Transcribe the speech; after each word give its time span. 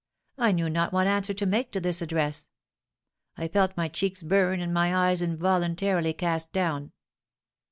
I 0.39 0.51
knew 0.51 0.67
not 0.67 0.91
what 0.91 1.05
answer 1.05 1.31
to 1.31 1.45
make 1.45 1.69
to 1.73 1.79
this 1.79 2.01
address; 2.01 2.49
I 3.37 3.47
felt 3.47 3.77
my 3.77 3.87
cheeks 3.87 4.23
burn 4.23 4.59
and 4.59 4.73
my 4.73 4.95
eyes 4.95 5.21
involuntarily 5.21 6.13
cast 6.13 6.51
down. 6.51 6.91